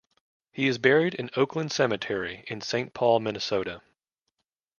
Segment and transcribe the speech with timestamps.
[0.51, 3.83] He is buried in Oakland Cemetery in Saint Paul, Minnesota.